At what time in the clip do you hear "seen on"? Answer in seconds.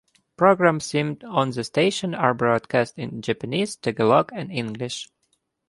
0.85-1.51